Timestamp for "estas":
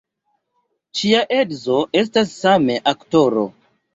2.01-2.33